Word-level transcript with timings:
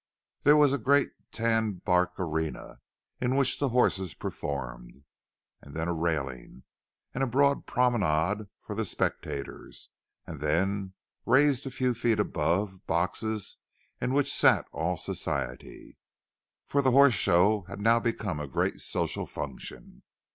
There 0.41 0.57
was 0.57 0.73
a 0.73 0.79
great 0.79 1.11
tan 1.31 1.73
bark 1.73 2.13
arena, 2.19 2.79
in 3.19 3.35
which 3.35 3.59
the 3.59 3.69
horses 3.69 4.15
performed; 4.15 5.03
and 5.61 5.75
then 5.75 5.87
a 5.87 5.93
railing, 5.93 6.63
and 7.13 7.23
a 7.23 7.27
broad 7.27 7.67
promenade 7.67 8.47
for 8.59 8.73
the 8.73 8.83
spectators; 8.83 9.89
and 10.25 10.39
then, 10.41 10.93
raised 11.27 11.67
a 11.67 11.69
few 11.69 11.93
feet 11.93 12.19
above, 12.19 12.71
the 12.71 12.81
boxes 12.87 13.57
in 14.01 14.15
which 14.15 14.33
sat 14.33 14.65
all 14.71 14.97
Society. 14.97 15.99
For 16.65 16.81
the 16.81 16.89
Horse 16.89 17.13
Show 17.13 17.65
had 17.67 17.79
now 17.79 17.99
become 17.99 18.39
a 18.39 18.47
great 18.47 18.79
social 18.81 19.27
function. 19.27 20.01